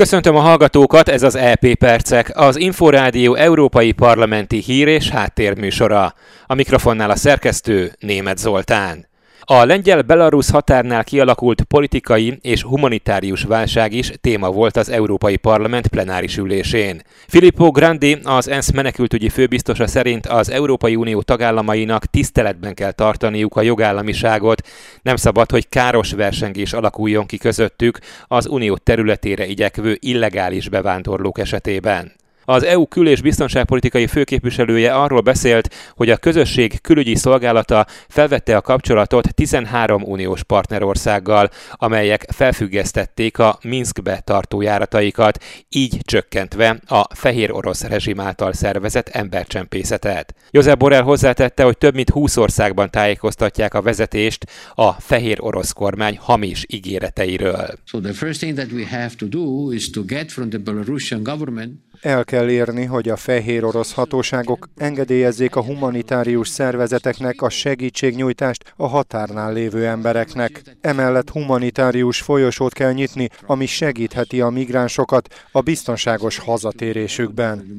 [0.00, 6.14] Köszöntöm a hallgatókat, ez az EP Percek, az Inforádió Európai Parlamenti Hír és Háttérműsora.
[6.46, 9.09] A mikrofonnál a szerkesztő Német Zoltán.
[9.52, 16.36] A lengyel-belarusz határnál kialakult politikai és humanitárius válság is téma volt az Európai Parlament plenáris
[16.36, 17.02] ülésén.
[17.26, 23.62] Filippo Grandi, az ENSZ menekültügyi főbiztosa szerint az Európai Unió tagállamainak tiszteletben kell tartaniuk a
[23.62, 24.68] jogállamiságot,
[25.02, 32.12] nem szabad, hogy káros versengés alakuljon ki közöttük az unió területére igyekvő illegális bevándorlók esetében.
[32.44, 38.60] Az EU kül- és biztonságpolitikai főképviselője arról beszélt, hogy a közösség külügyi szolgálata felvette a
[38.60, 47.82] kapcsolatot 13 uniós partnerországgal, amelyek felfüggesztették a Minskbe tartó járataikat, így csökkentve a fehér orosz
[47.82, 50.34] rezsim által szervezett embercsempészetet.
[50.50, 56.18] Josep Borrell hozzátette, hogy több mint 20 országban tájékoztatják a vezetést a fehér orosz kormány
[56.20, 57.68] hamis ígéreteiről.
[57.84, 61.22] So the first thing that we have to do is to get from the Belarusian
[61.22, 68.72] government el kell érni, hogy a fehér orosz hatóságok engedélyezzék a humanitárius szervezeteknek a segítségnyújtást
[68.76, 70.62] a határnál lévő embereknek.
[70.80, 77.74] Emellett humanitárius folyosót kell nyitni, ami segítheti a migránsokat a biztonságos hazatérésükben.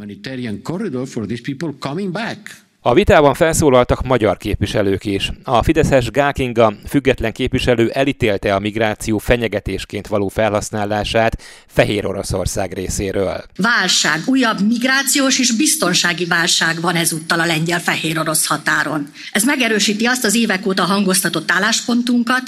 [2.84, 5.32] A vitában felszólaltak magyar képviselők is.
[5.44, 13.44] A Fideszes Gákinga független képviselő elítélte a migráció fenyegetésként való felhasználását Fehér Oroszország részéről.
[13.56, 19.12] Válság, újabb migrációs és biztonsági válság van ezúttal a lengyel-fehér orosz határon.
[19.32, 22.44] Ez megerősíti azt az évek óta hangoztatott álláspontunkat,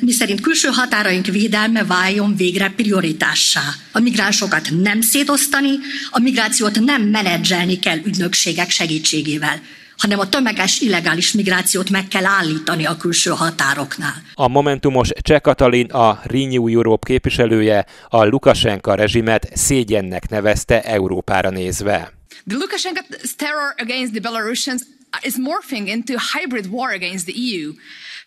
[0.00, 3.62] miszerint külső határaink védelme váljon végre prioritássá.
[3.92, 5.70] A migránsokat nem szétosztani,
[6.10, 9.60] a migrációt nem menedzselni kell ügynökségek segítségével segítségével,
[9.96, 14.22] hanem a tömeges illegális migrációt meg kell állítani a külső határoknál.
[14.34, 22.12] A Momentumos Cseh Katalin, a Renew Europe képviselője a Lukasenka rezsimet szégyennek nevezte Európára nézve.
[22.48, 24.82] The Lukashenko's terror against the Belarusians
[25.22, 27.72] is morphing into hybrid war against the EU.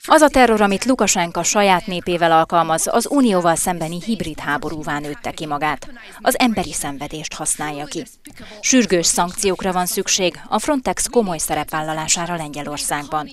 [0.07, 5.45] Az a terror, amit Lukasenka saját népével alkalmaz, az unióval szembeni hibrid háborúvá nőtte ki
[5.45, 5.89] magát.
[6.19, 8.05] Az emberi szenvedést használja ki.
[8.61, 13.29] Sürgős szankciókra van szükség a Frontex komoly szerepvállalására Lengyelországban.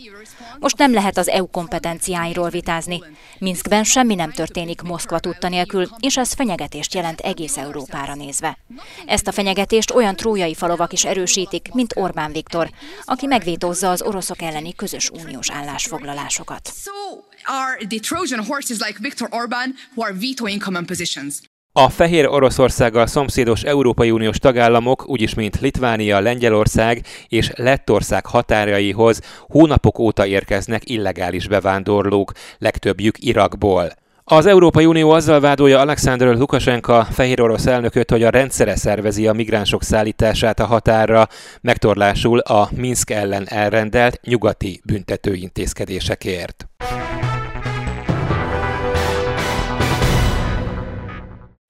[0.59, 3.03] Most nem lehet az EU kompetenciáiról vitázni.
[3.39, 8.59] Minskben semmi nem történik Moszkva tudta nélkül, és ez fenyegetést jelent egész Európára nézve.
[9.07, 12.71] Ezt a fenyegetést olyan trójai falovak is erősítik, mint Orbán Viktor,
[13.05, 16.67] aki megvétózza az oroszok elleni közös uniós állásfoglalásokat javaslatokat.
[16.67, 21.41] So are the Trojan horses like Viktor Orbán who are vetoing common positions.
[21.73, 29.99] A fehér Oroszországgal szomszédos Európai Uniós tagállamok, úgyis mint Litvánia, Lengyelország és Lettország határaihoz hónapok
[29.99, 33.93] óta érkeznek illegális bevándorlók, legtöbbjük Irakból.
[34.29, 39.33] Az Európai Unió azzal vádolja Alexander Lukashenka fehér orosz elnököt, hogy a rendszere szervezi a
[39.33, 41.29] migránsok szállítását a határra,
[41.61, 46.69] megtorlásul a Minsk ellen elrendelt nyugati büntetőintézkedésekért.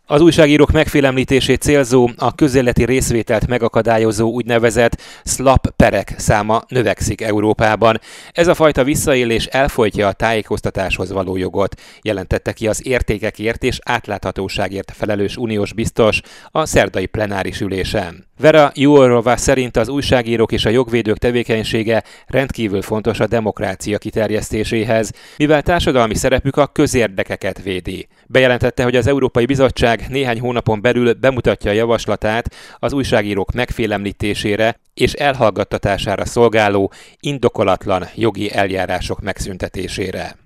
[0.09, 8.00] Az újságírók megfélemlítését célzó, a közéleti részvételt megakadályozó úgynevezett slap perek száma növekszik Európában.
[8.33, 14.93] Ez a fajta visszaélés elfolytja a tájékoztatáshoz való jogot, jelentette ki az értékekért és átláthatóságért
[14.97, 18.27] felelős uniós biztos a szerdai plenáris ülésen.
[18.39, 25.62] Vera Juorova szerint az újságírók és a jogvédők tevékenysége rendkívül fontos a demokrácia kiterjesztéséhez, mivel
[25.62, 28.09] társadalmi szerepük a közérdekeket védi.
[28.27, 35.12] Bejelentette, hogy az Európai Bizottság néhány hónapon belül bemutatja a javaslatát az újságírók megfélemlítésére és
[35.12, 40.37] elhallgattatására szolgáló indokolatlan jogi eljárások megszüntetésére.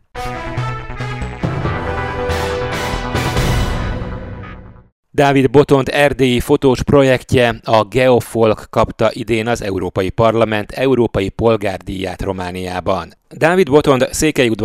[5.12, 13.19] Dávid Botont erdélyi fotós projektje, a Geofolk kapta idén az Európai Parlament Európai Polgárdíját Romániában.
[13.36, 14.08] Dávid Botond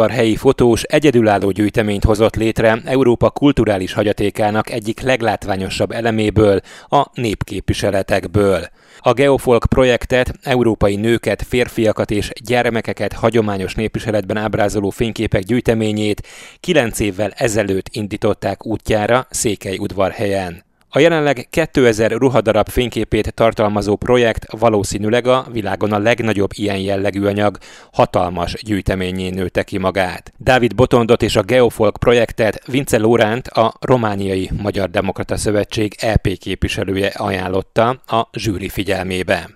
[0.09, 8.69] helyi fotós egyedülálló gyűjteményt hozott létre Európa kulturális hagyatékának egyik leglátványosabb eleméből, a népképviseletekből.
[8.99, 16.27] A Geofolk projektet európai nőket, férfiakat és gyermekeket hagyományos népviseletben ábrázoló fényképek gyűjteményét
[16.59, 20.64] kilenc évvel ezelőtt indították útjára Székelyudvarhelyen.
[20.95, 27.57] A jelenleg 2000 ruhadarab fényképét tartalmazó projekt valószínűleg a világon a legnagyobb ilyen jellegű anyag
[27.93, 30.33] hatalmas gyűjteményén nőtte ki magát.
[30.37, 37.07] Dávid Botondot és a Geofolk projektet Vince Lóránt, a Romániai Magyar Demokrata Szövetség EP képviselője
[37.07, 39.54] ajánlotta a zsűri figyelmébe.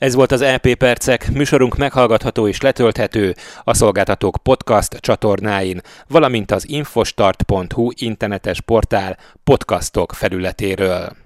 [0.00, 6.68] Ez volt az EP Percek, műsorunk meghallgatható és letölthető a szolgáltatók podcast csatornáin, valamint az
[6.68, 11.16] infostart.hu internetes portál podcastok felületéről.